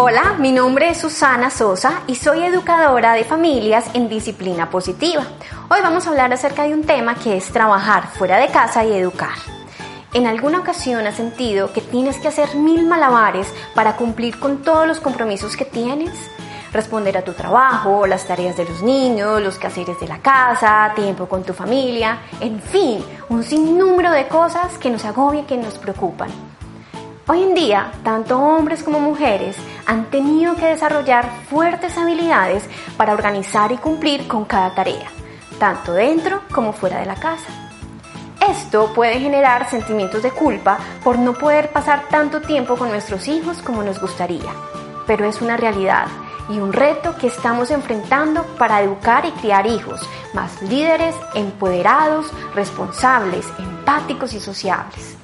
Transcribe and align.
Hola, 0.00 0.36
mi 0.38 0.52
nombre 0.52 0.90
es 0.90 0.98
Susana 0.98 1.50
Sosa 1.50 2.02
y 2.06 2.14
soy 2.14 2.44
educadora 2.44 3.14
de 3.14 3.24
familias 3.24 3.90
en 3.94 4.08
disciplina 4.08 4.70
positiva. 4.70 5.24
Hoy 5.68 5.80
vamos 5.82 6.06
a 6.06 6.10
hablar 6.10 6.32
acerca 6.32 6.62
de 6.62 6.72
un 6.72 6.84
tema 6.84 7.16
que 7.16 7.36
es 7.36 7.46
trabajar 7.46 8.06
fuera 8.06 8.36
de 8.36 8.46
casa 8.46 8.84
y 8.84 8.92
educar. 8.92 9.34
¿En 10.14 10.28
alguna 10.28 10.60
ocasión 10.60 11.04
has 11.08 11.16
sentido 11.16 11.72
que 11.72 11.80
tienes 11.80 12.16
que 12.18 12.28
hacer 12.28 12.54
mil 12.54 12.86
malabares 12.86 13.52
para 13.74 13.96
cumplir 13.96 14.38
con 14.38 14.58
todos 14.58 14.86
los 14.86 15.00
compromisos 15.00 15.56
que 15.56 15.64
tienes? 15.64 16.12
Responder 16.72 17.18
a 17.18 17.24
tu 17.24 17.32
trabajo, 17.32 18.06
las 18.06 18.24
tareas 18.24 18.56
de 18.56 18.66
los 18.66 18.84
niños, 18.84 19.42
los 19.42 19.58
quehaceres 19.58 19.98
de 19.98 20.06
la 20.06 20.18
casa, 20.18 20.92
tiempo 20.94 21.26
con 21.26 21.42
tu 21.42 21.54
familia, 21.54 22.20
en 22.40 22.62
fin, 22.62 23.04
un 23.30 23.42
sinnúmero 23.42 24.12
de 24.12 24.28
cosas 24.28 24.78
que 24.78 24.90
nos 24.90 25.04
agobian, 25.04 25.44
que 25.44 25.56
nos 25.56 25.76
preocupan. 25.76 26.57
Hoy 27.30 27.42
en 27.42 27.54
día, 27.54 27.92
tanto 28.04 28.38
hombres 28.38 28.82
como 28.82 29.00
mujeres 29.00 29.54
han 29.84 30.06
tenido 30.06 30.56
que 30.56 30.64
desarrollar 30.64 31.28
fuertes 31.50 31.98
habilidades 31.98 32.64
para 32.96 33.12
organizar 33.12 33.70
y 33.70 33.76
cumplir 33.76 34.26
con 34.26 34.46
cada 34.46 34.74
tarea, 34.74 35.10
tanto 35.58 35.92
dentro 35.92 36.40
como 36.50 36.72
fuera 36.72 37.00
de 37.00 37.04
la 37.04 37.16
casa. 37.16 37.50
Esto 38.48 38.94
puede 38.94 39.20
generar 39.20 39.68
sentimientos 39.68 40.22
de 40.22 40.30
culpa 40.30 40.78
por 41.04 41.18
no 41.18 41.34
poder 41.34 41.70
pasar 41.70 42.08
tanto 42.08 42.40
tiempo 42.40 42.76
con 42.76 42.88
nuestros 42.88 43.28
hijos 43.28 43.60
como 43.60 43.82
nos 43.82 44.00
gustaría, 44.00 44.50
pero 45.06 45.26
es 45.26 45.42
una 45.42 45.58
realidad 45.58 46.06
y 46.48 46.58
un 46.60 46.72
reto 46.72 47.14
que 47.18 47.26
estamos 47.26 47.70
enfrentando 47.70 48.42
para 48.56 48.80
educar 48.80 49.26
y 49.26 49.32
criar 49.32 49.66
hijos 49.66 50.00
más 50.32 50.62
líderes, 50.62 51.14
empoderados, 51.34 52.32
responsables, 52.54 53.44
empáticos 53.58 54.32
y 54.32 54.40
sociables. 54.40 55.18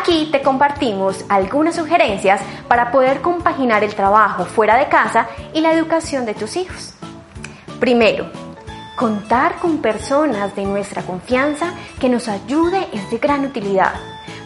Aquí 0.00 0.30
te 0.32 0.40
compartimos 0.40 1.26
algunas 1.28 1.74
sugerencias 1.74 2.40
para 2.68 2.90
poder 2.90 3.20
compaginar 3.20 3.84
el 3.84 3.94
trabajo 3.94 4.46
fuera 4.46 4.78
de 4.78 4.88
casa 4.88 5.28
y 5.52 5.60
la 5.60 5.74
educación 5.74 6.24
de 6.24 6.32
tus 6.32 6.56
hijos. 6.56 6.94
Primero, 7.78 8.30
contar 8.96 9.58
con 9.58 9.82
personas 9.82 10.56
de 10.56 10.64
nuestra 10.64 11.02
confianza 11.02 11.74
que 12.00 12.08
nos 12.08 12.28
ayude 12.28 12.88
es 12.94 13.10
de 13.10 13.18
gran 13.18 13.44
utilidad. 13.44 13.92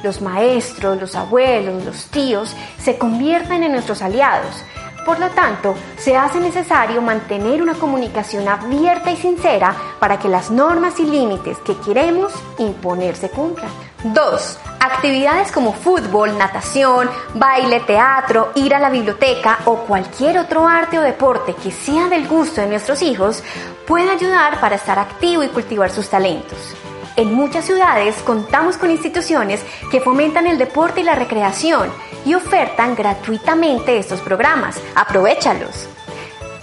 Los 0.02 0.20
maestros, 0.20 1.00
los 1.00 1.14
abuelos, 1.14 1.84
los 1.84 2.06
tíos 2.06 2.52
se 2.78 2.98
convierten 2.98 3.62
en 3.62 3.70
nuestros 3.70 4.02
aliados. 4.02 4.64
Por 5.04 5.18
lo 5.18 5.28
tanto, 5.30 5.74
se 5.98 6.16
hace 6.16 6.40
necesario 6.40 7.02
mantener 7.02 7.62
una 7.62 7.74
comunicación 7.74 8.48
abierta 8.48 9.10
y 9.10 9.16
sincera 9.16 9.74
para 9.98 10.18
que 10.18 10.28
las 10.28 10.50
normas 10.50 10.98
y 10.98 11.04
límites 11.04 11.58
que 11.58 11.76
queremos 11.78 12.32
imponer 12.58 13.14
se 13.14 13.28
cumplan. 13.28 13.70
2. 14.04 14.58
Actividades 14.80 15.50
como 15.50 15.72
fútbol, 15.72 16.36
natación, 16.36 17.10
baile, 17.34 17.80
teatro, 17.80 18.52
ir 18.54 18.74
a 18.74 18.78
la 18.78 18.90
biblioteca 18.90 19.58
o 19.66 19.76
cualquier 19.78 20.38
otro 20.38 20.66
arte 20.66 20.98
o 20.98 21.02
deporte 21.02 21.54
que 21.54 21.70
sea 21.70 22.08
del 22.08 22.28
gusto 22.28 22.60
de 22.60 22.68
nuestros 22.68 23.00
hijos 23.02 23.42
puede 23.86 24.10
ayudar 24.10 24.60
para 24.60 24.76
estar 24.76 24.98
activo 24.98 25.42
y 25.42 25.48
cultivar 25.48 25.90
sus 25.90 26.08
talentos. 26.08 26.74
En 27.16 27.32
muchas 27.32 27.64
ciudades 27.64 28.16
contamos 28.24 28.76
con 28.76 28.90
instituciones 28.90 29.64
que 29.92 30.00
fomentan 30.00 30.48
el 30.48 30.58
deporte 30.58 31.00
y 31.00 31.04
la 31.04 31.14
recreación 31.14 31.92
y 32.24 32.34
ofertan 32.34 32.96
gratuitamente 32.96 33.98
estos 33.98 34.20
programas. 34.20 34.80
Aprovechalos. 34.96 35.88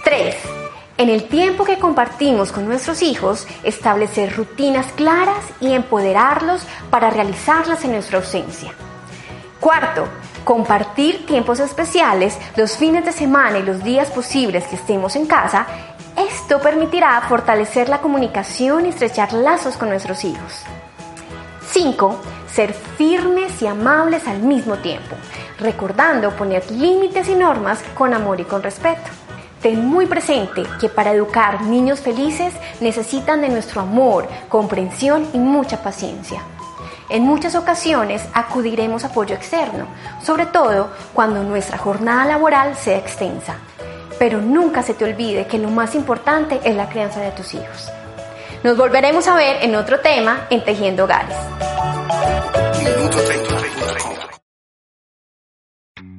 3. 0.04 0.36
En 0.98 1.08
el 1.08 1.24
tiempo 1.28 1.64
que 1.64 1.78
compartimos 1.78 2.52
con 2.52 2.66
nuestros 2.68 3.00
hijos, 3.00 3.46
establecer 3.62 4.36
rutinas 4.36 4.92
claras 4.92 5.42
y 5.58 5.72
empoderarlos 5.72 6.66
para 6.90 7.08
realizarlas 7.08 7.82
en 7.84 7.92
nuestra 7.92 8.18
ausencia. 8.18 8.74
Cuarto, 9.58 10.06
compartir 10.44 11.24
tiempos 11.24 11.60
especiales 11.60 12.36
los 12.56 12.76
fines 12.76 13.06
de 13.06 13.12
semana 13.12 13.58
y 13.58 13.62
los 13.62 13.82
días 13.82 14.10
posibles 14.10 14.64
que 14.64 14.76
estemos 14.76 15.16
en 15.16 15.26
casa. 15.26 15.66
Esto 16.42 16.60
permitirá 16.60 17.20
fortalecer 17.28 17.88
la 17.88 18.00
comunicación 18.00 18.84
y 18.84 18.88
estrechar 18.88 19.32
lazos 19.32 19.76
con 19.76 19.88
nuestros 19.88 20.24
hijos. 20.24 20.64
5. 21.70 22.16
Ser 22.52 22.74
firmes 22.74 23.62
y 23.62 23.68
amables 23.68 24.26
al 24.26 24.40
mismo 24.40 24.74
tiempo, 24.78 25.14
recordando 25.60 26.32
poner 26.32 26.68
límites 26.70 27.28
y 27.28 27.36
normas 27.36 27.80
con 27.94 28.12
amor 28.12 28.40
y 28.40 28.44
con 28.44 28.60
respeto. 28.60 29.08
Ten 29.62 29.86
muy 29.86 30.06
presente 30.06 30.64
que 30.80 30.88
para 30.88 31.12
educar 31.12 31.62
niños 31.62 32.00
felices 32.00 32.52
necesitan 32.80 33.40
de 33.40 33.48
nuestro 33.48 33.80
amor, 33.80 34.26
comprensión 34.48 35.28
y 35.32 35.38
mucha 35.38 35.80
paciencia. 35.80 36.42
En 37.08 37.22
muchas 37.22 37.54
ocasiones 37.54 38.26
acudiremos 38.34 39.04
a 39.04 39.06
apoyo 39.06 39.36
externo, 39.36 39.86
sobre 40.20 40.46
todo 40.46 40.90
cuando 41.14 41.44
nuestra 41.44 41.78
jornada 41.78 42.26
laboral 42.26 42.74
sea 42.74 42.98
extensa. 42.98 43.54
Pero 44.22 44.40
nunca 44.40 44.84
se 44.84 44.94
te 44.94 45.04
olvide 45.04 45.48
que 45.48 45.58
lo 45.58 45.68
más 45.68 45.96
importante 45.96 46.60
es 46.62 46.76
la 46.76 46.88
crianza 46.88 47.18
de 47.18 47.32
tus 47.32 47.54
hijos. 47.54 47.90
Nos 48.62 48.76
volveremos 48.76 49.26
a 49.26 49.34
ver 49.34 49.64
en 49.64 49.74
otro 49.74 49.98
tema 49.98 50.46
en 50.48 50.62
Tejiendo 50.62 51.02
Hogares. 51.02 51.36